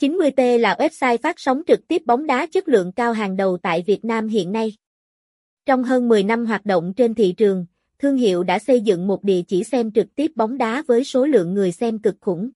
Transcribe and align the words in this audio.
90T 0.00 0.58
là 0.58 0.76
website 0.78 1.18
phát 1.22 1.40
sóng 1.40 1.62
trực 1.66 1.88
tiếp 1.88 2.02
bóng 2.06 2.26
đá 2.26 2.46
chất 2.46 2.68
lượng 2.68 2.92
cao 2.92 3.12
hàng 3.12 3.36
đầu 3.36 3.58
tại 3.62 3.84
Việt 3.86 4.04
Nam 4.04 4.28
hiện 4.28 4.52
nay. 4.52 4.72
Trong 5.66 5.84
hơn 5.84 6.08
10 6.08 6.22
năm 6.22 6.46
hoạt 6.46 6.66
động 6.66 6.92
trên 6.96 7.14
thị 7.14 7.34
trường, 7.36 7.66
thương 7.98 8.16
hiệu 8.16 8.42
đã 8.42 8.58
xây 8.58 8.80
dựng 8.80 9.06
một 9.06 9.24
địa 9.24 9.42
chỉ 9.48 9.64
xem 9.64 9.92
trực 9.92 10.14
tiếp 10.14 10.32
bóng 10.34 10.58
đá 10.58 10.82
với 10.86 11.04
số 11.04 11.26
lượng 11.26 11.54
người 11.54 11.72
xem 11.72 11.98
cực 11.98 12.14
khủng. 12.20 12.50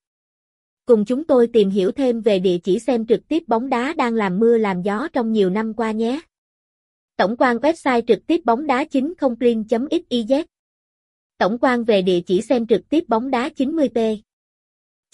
Cùng 0.87 1.04
chúng 1.04 1.24
tôi 1.24 1.46
tìm 1.46 1.71
hiểu 1.71 1.92
thêm 1.92 2.21
về 2.21 2.38
địa 2.38 2.58
chỉ 2.58 2.79
xem 2.79 3.06
trực 3.06 3.29
tiếp 3.29 3.43
bóng 3.47 3.69
đá 3.69 3.95
đang 3.97 4.15
làm 4.15 4.38
mưa 4.38 4.59
làm 4.59 4.83
gió 4.83 5.09
trong 5.13 5.33
nhiều 5.33 5.51
năm 5.51 5.75
qua 5.75 5.91
nhé. 5.91 6.21
Tổng 7.17 7.37
quan 7.38 7.57
website 7.57 8.03
trực 8.07 8.27
tiếp 8.27 8.41
bóng 8.45 8.67
đá 8.67 8.85
chính 8.85 9.15
không 9.19 9.35
xyz 9.35 10.45
Tổng 11.38 11.59
quan 11.61 11.85
về 11.85 12.03
địa 12.03 12.21
chỉ 12.21 12.43
xem 12.43 12.67
trực 12.67 12.88
tiếp 12.88 13.04
bóng 13.09 13.31
đá 13.31 13.49
90p. 13.57 14.17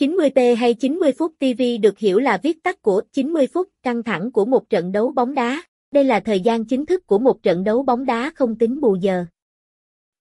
90p 0.00 0.56
hay 0.56 0.74
90 0.74 1.12
phút 1.12 1.32
TV 1.38 1.62
được 1.82 1.98
hiểu 1.98 2.18
là 2.18 2.38
viết 2.42 2.62
tắt 2.62 2.82
của 2.82 3.02
90 3.12 3.46
phút 3.46 3.68
căng 3.82 4.02
thẳng 4.02 4.32
của 4.32 4.44
một 4.44 4.70
trận 4.70 4.92
đấu 4.92 5.12
bóng 5.12 5.34
đá. 5.34 5.62
Đây 5.92 6.04
là 6.04 6.20
thời 6.20 6.40
gian 6.40 6.64
chính 6.64 6.86
thức 6.86 7.06
của 7.06 7.18
một 7.18 7.42
trận 7.42 7.64
đấu 7.64 7.82
bóng 7.82 8.04
đá 8.04 8.30
không 8.34 8.58
tính 8.58 8.80
bù 8.80 8.94
giờ. 8.94 9.24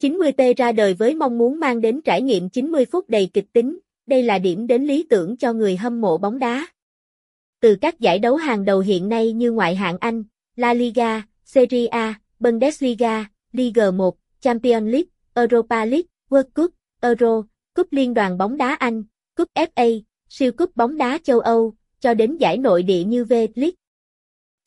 90p 0.02 0.54
ra 0.58 0.72
đời 0.72 0.94
với 0.94 1.16
mong 1.16 1.38
muốn 1.38 1.60
mang 1.60 1.82
đến 1.82 2.02
trải 2.02 2.22
nghiệm 2.22 2.50
90 2.50 2.86
phút 2.86 3.10
đầy 3.10 3.30
kịch 3.34 3.54
tính, 3.54 3.80
đây 4.08 4.24
là 4.24 4.40
điểm 4.40 4.68
đến 4.68 4.84
lý 4.84 5.06
tưởng 5.10 5.38
cho 5.38 5.54
người 5.54 5.76
hâm 5.76 6.02
mộ 6.02 6.18
bóng 6.18 6.40
đá. 6.40 6.68
Từ 7.60 7.76
các 7.76 8.00
giải 8.00 8.20
đấu 8.20 8.36
hàng 8.36 8.66
đầu 8.66 8.80
hiện 8.80 9.10
nay 9.10 9.34
như 9.34 9.52
ngoại 9.52 9.76
hạng 9.76 9.98
Anh, 10.00 10.24
La 10.56 10.74
Liga, 10.74 11.24
Serie 11.46 11.88
A, 11.88 12.20
Bundesliga, 12.40 13.30
Liga 13.52 13.92
1, 13.92 14.18
Champions 14.42 14.92
League, 14.92 15.10
Europa 15.36 15.86
League, 15.86 16.08
World 16.30 16.50
Cup, 16.56 16.72
Euro, 17.02 17.44
Cúp 17.74 17.88
Liên 17.92 18.14
đoàn 18.14 18.38
bóng 18.38 18.58
đá 18.58 18.76
Anh, 18.76 19.04
Cúp 19.36 19.50
FA, 19.54 20.02
siêu 20.30 20.52
cúp 20.52 20.76
bóng 20.76 20.98
đá 20.98 21.20
châu 21.24 21.40
Âu, 21.40 21.74
cho 22.00 22.14
đến 22.14 22.38
giải 22.38 22.58
nội 22.58 22.84
địa 22.84 23.04
như 23.04 23.24
V-League. 23.24 23.72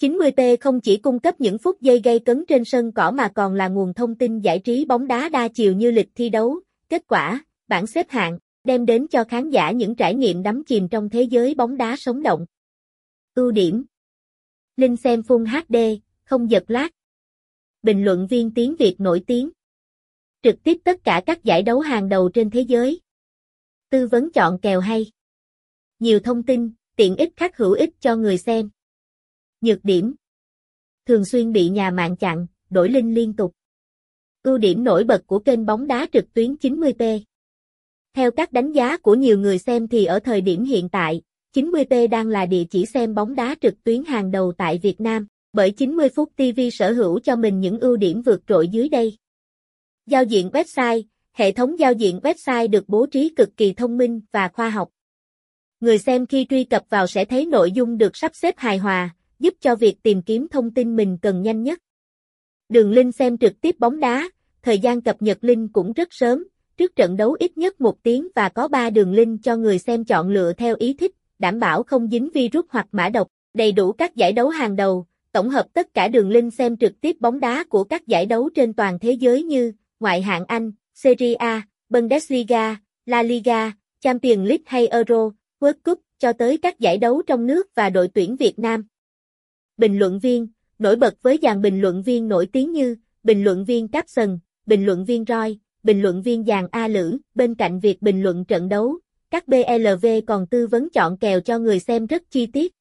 90T 0.00 0.56
không 0.60 0.80
chỉ 0.80 0.96
cung 0.96 1.18
cấp 1.18 1.40
những 1.40 1.58
phút 1.58 1.80
giây 1.80 2.00
gây 2.04 2.18
cấn 2.18 2.44
trên 2.48 2.64
sân 2.64 2.92
cỏ 2.92 3.10
mà 3.10 3.28
còn 3.34 3.54
là 3.54 3.68
nguồn 3.68 3.94
thông 3.94 4.14
tin 4.14 4.40
giải 4.40 4.58
trí 4.58 4.84
bóng 4.84 5.06
đá 5.06 5.28
đa 5.28 5.48
chiều 5.48 5.72
như 5.72 5.90
lịch 5.90 6.08
thi 6.14 6.28
đấu, 6.28 6.60
kết 6.88 7.02
quả, 7.06 7.44
bảng 7.68 7.86
xếp 7.86 8.10
hạng, 8.10 8.38
đem 8.64 8.86
đến 8.86 9.06
cho 9.08 9.24
khán 9.24 9.50
giả 9.50 9.70
những 9.70 9.94
trải 9.94 10.14
nghiệm 10.14 10.42
đắm 10.42 10.64
chìm 10.64 10.88
trong 10.88 11.10
thế 11.10 11.22
giới 11.22 11.54
bóng 11.54 11.76
đá 11.76 11.96
sống 11.96 12.22
động. 12.22 12.46
Ưu 13.34 13.50
điểm 13.50 13.84
Linh 14.76 14.96
xem 14.96 15.20
Full 15.20 15.46
HD, 15.46 16.00
không 16.24 16.50
giật 16.50 16.64
lát. 16.68 16.88
Bình 17.82 18.04
luận 18.04 18.26
viên 18.26 18.54
tiếng 18.54 18.76
Việt 18.76 19.00
nổi 19.00 19.22
tiếng. 19.26 19.50
Trực 20.42 20.62
tiếp 20.62 20.78
tất 20.84 21.04
cả 21.04 21.22
các 21.26 21.44
giải 21.44 21.62
đấu 21.62 21.80
hàng 21.80 22.08
đầu 22.08 22.28
trên 22.28 22.50
thế 22.50 22.60
giới. 22.60 23.00
Tư 23.90 24.06
vấn 24.06 24.32
chọn 24.32 24.58
kèo 24.58 24.80
hay. 24.80 25.10
Nhiều 25.98 26.20
thông 26.20 26.42
tin, 26.42 26.70
tiện 26.96 27.16
ích 27.16 27.32
khác 27.36 27.56
hữu 27.56 27.72
ích 27.72 27.90
cho 28.00 28.16
người 28.16 28.38
xem. 28.38 28.70
Nhược 29.60 29.84
điểm. 29.84 30.14
Thường 31.06 31.24
xuyên 31.24 31.52
bị 31.52 31.68
nhà 31.68 31.90
mạng 31.90 32.16
chặn, 32.16 32.46
đổi 32.70 32.88
link 32.88 33.16
liên 33.16 33.36
tục. 33.36 33.52
Ưu 34.42 34.58
điểm 34.58 34.84
nổi 34.84 35.04
bật 35.04 35.26
của 35.26 35.38
kênh 35.38 35.66
bóng 35.66 35.86
đá 35.86 36.06
trực 36.12 36.34
tuyến 36.34 36.54
90p. 36.54 37.20
Theo 38.14 38.30
các 38.30 38.52
đánh 38.52 38.72
giá 38.72 38.96
của 38.96 39.14
nhiều 39.14 39.38
người 39.38 39.58
xem 39.58 39.88
thì 39.88 40.04
ở 40.04 40.20
thời 40.20 40.40
điểm 40.40 40.64
hiện 40.64 40.88
tại, 40.88 41.22
90p 41.54 42.08
đang 42.08 42.28
là 42.28 42.46
địa 42.46 42.64
chỉ 42.70 42.86
xem 42.86 43.14
bóng 43.14 43.34
đá 43.34 43.56
trực 43.60 43.84
tuyến 43.84 44.04
hàng 44.04 44.30
đầu 44.30 44.52
tại 44.58 44.78
Việt 44.82 45.00
Nam, 45.00 45.26
bởi 45.52 45.70
90 45.70 46.08
phút 46.08 46.32
TV 46.36 46.60
sở 46.72 46.92
hữu 46.92 47.20
cho 47.20 47.36
mình 47.36 47.60
những 47.60 47.80
ưu 47.80 47.96
điểm 47.96 48.22
vượt 48.22 48.42
trội 48.46 48.68
dưới 48.68 48.88
đây. 48.88 49.16
Giao 50.06 50.24
diện 50.24 50.48
website, 50.48 51.02
hệ 51.32 51.52
thống 51.52 51.78
giao 51.78 51.92
diện 51.92 52.20
website 52.22 52.70
được 52.70 52.88
bố 52.88 53.06
trí 53.06 53.28
cực 53.36 53.56
kỳ 53.56 53.72
thông 53.72 53.98
minh 53.98 54.20
và 54.32 54.48
khoa 54.48 54.70
học. 54.70 54.88
Người 55.80 55.98
xem 55.98 56.26
khi 56.26 56.46
truy 56.50 56.64
cập 56.64 56.82
vào 56.90 57.06
sẽ 57.06 57.24
thấy 57.24 57.46
nội 57.46 57.72
dung 57.72 57.98
được 57.98 58.16
sắp 58.16 58.32
xếp 58.34 58.54
hài 58.58 58.78
hòa, 58.78 59.14
giúp 59.38 59.54
cho 59.60 59.76
việc 59.76 60.02
tìm 60.02 60.22
kiếm 60.22 60.48
thông 60.48 60.74
tin 60.74 60.96
mình 60.96 61.18
cần 61.22 61.42
nhanh 61.42 61.62
nhất. 61.62 61.78
Đường 62.68 62.92
link 62.92 63.14
xem 63.14 63.38
trực 63.38 63.60
tiếp 63.60 63.76
bóng 63.78 64.00
đá, 64.00 64.30
thời 64.62 64.78
gian 64.78 65.00
cập 65.00 65.22
nhật 65.22 65.38
link 65.40 65.72
cũng 65.72 65.92
rất 65.92 66.08
sớm, 66.10 66.44
trước 66.76 66.96
trận 66.96 67.16
đấu 67.16 67.36
ít 67.40 67.58
nhất 67.58 67.80
một 67.80 68.02
tiếng 68.02 68.28
và 68.34 68.48
có 68.48 68.68
3 68.68 68.90
đường 68.90 69.12
link 69.12 69.42
cho 69.42 69.56
người 69.56 69.78
xem 69.78 70.04
chọn 70.04 70.28
lựa 70.28 70.52
theo 70.52 70.76
ý 70.78 70.94
thích, 70.94 71.14
đảm 71.38 71.60
bảo 71.60 71.82
không 71.82 72.08
dính 72.10 72.30
virus 72.34 72.64
hoặc 72.68 72.86
mã 72.92 73.08
độc, 73.08 73.28
đầy 73.54 73.72
đủ 73.72 73.92
các 73.92 74.16
giải 74.16 74.32
đấu 74.32 74.48
hàng 74.48 74.76
đầu, 74.76 75.06
tổng 75.32 75.50
hợp 75.50 75.66
tất 75.72 75.94
cả 75.94 76.08
đường 76.08 76.30
link 76.30 76.54
xem 76.54 76.76
trực 76.76 77.00
tiếp 77.00 77.16
bóng 77.20 77.40
đá 77.40 77.64
của 77.64 77.84
các 77.84 78.06
giải 78.06 78.26
đấu 78.26 78.50
trên 78.54 78.72
toàn 78.72 78.98
thế 78.98 79.12
giới 79.12 79.42
như 79.42 79.72
ngoại 80.00 80.22
hạng 80.22 80.44
Anh, 80.44 80.72
Serie 81.02 81.34
A, 81.34 81.62
Bundesliga, 81.88 82.76
La 83.06 83.22
Liga, 83.22 83.72
Champions 84.00 84.48
League 84.48 84.64
hay 84.66 84.86
Euro, 84.86 85.30
World 85.60 85.74
Cup, 85.84 86.00
cho 86.18 86.32
tới 86.32 86.58
các 86.58 86.80
giải 86.80 86.98
đấu 86.98 87.22
trong 87.26 87.46
nước 87.46 87.74
và 87.74 87.90
đội 87.90 88.08
tuyển 88.08 88.36
Việt 88.36 88.58
Nam. 88.58 88.86
Bình 89.76 89.98
luận 89.98 90.18
viên, 90.18 90.48
nổi 90.78 90.96
bật 90.96 91.14
với 91.22 91.38
dàn 91.42 91.62
bình 91.62 91.80
luận 91.80 92.02
viên 92.02 92.28
nổi 92.28 92.46
tiếng 92.52 92.72
như 92.72 92.96
bình 93.22 93.44
luận 93.44 93.64
viên 93.64 93.88
Capson, 93.88 94.38
bình 94.66 94.86
luận 94.86 95.04
viên 95.04 95.24
Roy, 95.24 95.58
bình 95.82 96.02
luận 96.02 96.22
viên 96.22 96.44
dàn 96.44 96.66
A 96.70 96.88
Lữ, 96.88 97.18
bên 97.34 97.54
cạnh 97.54 97.80
việc 97.80 98.02
bình 98.02 98.22
luận 98.22 98.44
trận 98.44 98.68
đấu, 98.68 98.98
các 99.30 99.48
BLV 99.48 100.06
còn 100.26 100.46
tư 100.46 100.66
vấn 100.66 100.90
chọn 100.90 101.16
kèo 101.16 101.40
cho 101.40 101.58
người 101.58 101.80
xem 101.80 102.06
rất 102.06 102.22
chi 102.30 102.46
tiết. 102.46 102.74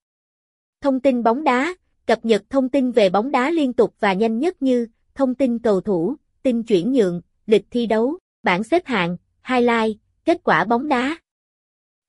Thông 0.81 0.99
tin 0.99 1.23
bóng 1.23 1.43
đá, 1.43 1.75
cập 2.05 2.25
nhật 2.25 2.43
thông 2.49 2.69
tin 2.69 2.91
về 2.91 3.09
bóng 3.09 3.31
đá 3.31 3.51
liên 3.51 3.73
tục 3.73 3.93
và 3.99 4.13
nhanh 4.13 4.39
nhất 4.39 4.61
như 4.61 4.87
thông 5.15 5.35
tin 5.35 5.59
cầu 5.59 5.81
thủ, 5.81 6.15
tin 6.43 6.63
chuyển 6.63 6.91
nhượng, 6.91 7.21
lịch 7.47 7.65
thi 7.71 7.85
đấu, 7.85 8.17
bảng 8.43 8.63
xếp 8.63 8.85
hạng, 8.85 9.17
highlight, 9.49 9.97
kết 10.25 10.43
quả 10.43 10.65
bóng 10.65 10.87
đá. 10.87 11.17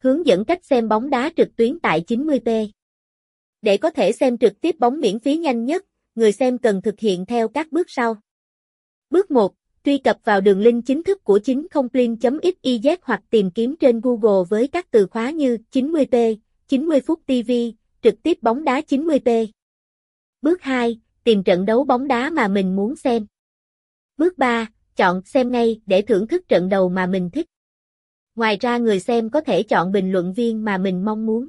Hướng 0.03 0.27
dẫn 0.27 0.45
cách 0.45 0.65
xem 0.65 0.89
bóng 0.89 1.11
đá 1.11 1.31
trực 1.37 1.57
tuyến 1.57 1.79
tại 1.81 2.05
90p. 2.07 2.69
Để 3.63 3.77
có 3.77 3.91
thể 3.91 4.13
xem 4.13 4.39
trực 4.39 4.61
tiếp 4.61 4.77
bóng 4.79 5.01
miễn 5.01 5.19
phí 5.19 5.37
nhanh 5.37 5.65
nhất, 5.65 5.85
người 6.15 6.33
xem 6.33 6.59
cần 6.59 6.83
thực 6.83 7.01
hiện 7.01 7.27
theo 7.27 7.49
các 7.49 7.73
bước 7.73 7.91
sau. 7.91 8.17
Bước 9.11 9.31
1. 9.31 9.55
Truy 9.85 9.99
cập 9.99 10.19
vào 10.25 10.41
đường 10.41 10.61
link 10.61 10.87
chính 10.87 11.03
thức 11.03 11.25
của 11.25 11.39
90plin.xyz 11.39 12.97
hoặc 13.03 13.23
tìm 13.31 13.51
kiếm 13.51 13.77
trên 13.77 14.01
Google 14.01 14.45
với 14.49 14.69
các 14.69 14.91
từ 14.91 15.07
khóa 15.07 15.31
như 15.31 15.59
90p, 15.73 16.37
90 16.69 17.01
phút 17.01 17.21
TV, 17.27 17.53
trực 18.03 18.23
tiếp 18.23 18.39
bóng 18.43 18.65
đá 18.65 18.81
90p. 18.81 19.47
Bước 20.43 20.63
2. 20.63 21.01
Tìm 21.25 21.43
trận 21.43 21.67
đấu 21.67 21.85
bóng 21.85 22.09
đá 22.09 22.31
mà 22.31 22.49
mình 22.49 22.77
muốn 22.77 22.97
xem. 22.97 23.27
Bước 24.17 24.39
3. 24.39 24.69
Chọn 24.99 25.23
xem 25.25 25.53
ngay 25.53 25.81
để 25.87 26.03
thưởng 26.03 26.27
thức 26.27 26.49
trận 26.49 26.69
đầu 26.69 26.89
mà 26.89 27.07
mình 27.07 27.31
thích. 27.31 27.47
Ngoài 28.35 28.57
ra 28.61 28.79
người 28.79 29.01
xem 29.01 29.31
có 29.31 29.41
thể 29.41 29.63
chọn 29.63 29.93
bình 29.93 30.13
luận 30.13 30.33
viên 30.33 30.65
mà 30.65 30.79
mình 30.79 31.05
mong 31.05 31.27
muốn. 31.27 31.49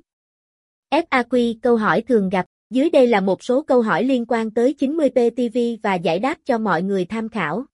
FAQ 0.92 1.56
câu 1.62 1.78
hỏi 1.78 2.02
thường 2.02 2.30
gặp, 2.30 2.46
dưới 2.70 2.90
đây 2.90 3.08
là 3.08 3.22
một 3.22 3.44
số 3.44 3.62
câu 3.62 3.82
hỏi 3.82 4.04
liên 4.04 4.26
quan 4.26 4.52
tới 4.52 4.76
90p 4.80 5.30
TV 5.30 5.82
và 5.84 5.96
giải 5.96 6.20
đáp 6.20 6.38
cho 6.46 6.58
mọi 6.58 6.84
người 6.84 7.06
tham 7.06 7.30
khảo. 7.30 7.66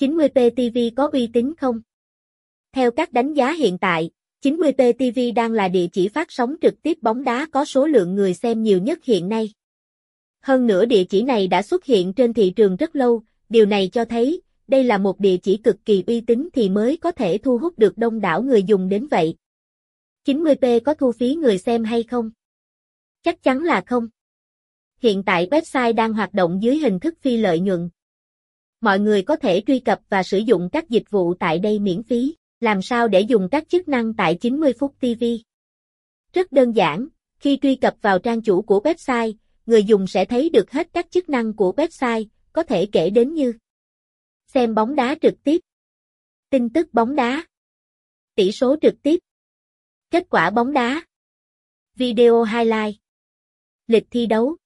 90p 0.00 0.50
TV 0.50 0.96
có 0.96 1.10
uy 1.12 1.26
tín 1.26 1.52
không? 1.58 1.80
Theo 2.72 2.90
các 2.90 3.12
đánh 3.12 3.34
giá 3.34 3.52
hiện 3.52 3.78
tại, 3.78 4.10
90p 4.44 4.92
TV 4.92 5.36
đang 5.36 5.52
là 5.52 5.68
địa 5.68 5.86
chỉ 5.92 6.08
phát 6.08 6.32
sóng 6.32 6.54
trực 6.62 6.82
tiếp 6.82 6.98
bóng 7.02 7.24
đá 7.24 7.46
có 7.52 7.64
số 7.64 7.86
lượng 7.86 8.14
người 8.14 8.34
xem 8.34 8.62
nhiều 8.62 8.78
nhất 8.78 9.04
hiện 9.04 9.28
nay. 9.28 9.52
Hơn 10.40 10.66
nữa 10.66 10.84
địa 10.84 11.04
chỉ 11.04 11.22
này 11.22 11.48
đã 11.48 11.62
xuất 11.62 11.84
hiện 11.84 12.12
trên 12.12 12.32
thị 12.32 12.52
trường 12.56 12.76
rất 12.76 12.96
lâu, 12.96 13.22
điều 13.48 13.66
này 13.66 13.88
cho 13.92 14.04
thấy, 14.04 14.42
đây 14.70 14.84
là 14.84 14.98
một 14.98 15.20
địa 15.20 15.36
chỉ 15.36 15.56
cực 15.56 15.76
kỳ 15.84 16.04
uy 16.06 16.20
tín 16.20 16.48
thì 16.52 16.68
mới 16.68 16.96
có 16.96 17.10
thể 17.10 17.38
thu 17.38 17.58
hút 17.58 17.78
được 17.78 17.98
đông 17.98 18.20
đảo 18.20 18.42
người 18.42 18.62
dùng 18.62 18.88
đến 18.88 19.06
vậy. 19.06 19.34
90p 20.26 20.80
có 20.80 20.94
thu 20.94 21.12
phí 21.12 21.34
người 21.34 21.58
xem 21.58 21.84
hay 21.84 22.02
không? 22.02 22.30
Chắc 23.22 23.42
chắn 23.42 23.62
là 23.62 23.82
không. 23.86 24.08
Hiện 24.98 25.22
tại 25.22 25.48
website 25.50 25.94
đang 25.94 26.12
hoạt 26.12 26.34
động 26.34 26.62
dưới 26.62 26.78
hình 26.78 27.00
thức 27.00 27.14
phi 27.20 27.36
lợi 27.36 27.60
nhuận. 27.60 27.90
Mọi 28.80 29.00
người 29.00 29.22
có 29.22 29.36
thể 29.36 29.62
truy 29.66 29.78
cập 29.78 30.00
và 30.08 30.22
sử 30.22 30.38
dụng 30.38 30.68
các 30.72 30.88
dịch 30.88 31.10
vụ 31.10 31.34
tại 31.34 31.58
đây 31.58 31.78
miễn 31.78 32.02
phí. 32.02 32.36
Làm 32.60 32.82
sao 32.82 33.08
để 33.08 33.20
dùng 33.20 33.48
các 33.50 33.68
chức 33.68 33.88
năng 33.88 34.14
tại 34.14 34.34
90 34.34 34.72
phút 34.78 34.94
TV? 35.00 35.24
Rất 36.32 36.52
đơn 36.52 36.72
giản, 36.72 37.08
khi 37.38 37.58
truy 37.62 37.74
cập 37.74 37.94
vào 38.02 38.18
trang 38.18 38.42
chủ 38.42 38.62
của 38.62 38.80
website, 38.84 39.32
người 39.66 39.84
dùng 39.84 40.06
sẽ 40.06 40.24
thấy 40.24 40.48
được 40.48 40.70
hết 40.70 40.88
các 40.92 41.10
chức 41.10 41.28
năng 41.28 41.56
của 41.56 41.72
website, 41.76 42.24
có 42.52 42.62
thể 42.62 42.86
kể 42.86 43.10
đến 43.10 43.34
như 43.34 43.52
xem 44.54 44.74
bóng 44.74 44.94
đá 44.94 45.14
trực 45.22 45.34
tiếp, 45.44 45.60
tin 46.50 46.70
tức 46.70 46.94
bóng 46.94 47.16
đá, 47.16 47.44
tỷ 48.34 48.52
số 48.52 48.76
trực 48.82 48.94
tiếp, 49.02 49.20
kết 50.10 50.26
quả 50.30 50.50
bóng 50.50 50.72
đá, 50.72 51.02
video 51.94 52.44
highlight, 52.44 52.96
lịch 53.86 54.06
thi 54.10 54.26
đấu, 54.26 54.56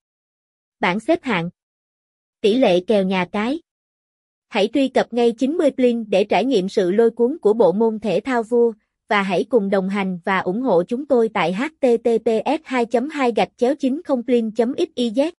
bảng 0.80 1.00
xếp 1.00 1.22
hạng, 1.22 1.50
tỷ 2.40 2.54
lệ 2.54 2.80
kèo 2.80 3.04
nhà 3.04 3.26
cái. 3.32 3.60
Hãy 4.48 4.68
truy 4.74 4.88
cập 4.88 5.12
ngay 5.12 5.32
90 5.38 5.70
Plin 5.70 6.04
để 6.10 6.24
trải 6.24 6.44
nghiệm 6.44 6.68
sự 6.68 6.90
lôi 6.90 7.10
cuốn 7.10 7.38
của 7.38 7.52
bộ 7.52 7.72
môn 7.72 8.00
thể 8.00 8.20
thao 8.20 8.42
vua 8.42 8.72
và 9.08 9.22
hãy 9.22 9.44
cùng 9.44 9.70
đồng 9.70 9.88
hành 9.88 10.18
và 10.24 10.38
ủng 10.38 10.62
hộ 10.62 10.82
chúng 10.84 11.06
tôi 11.06 11.28
tại 11.34 11.52
https 11.52 12.60
2 12.64 12.86
2 13.12 13.32
gạch 13.36 13.50
chéo 13.56 13.74
90 13.74 14.22
plin 14.26 14.48
xyz. 14.48 15.32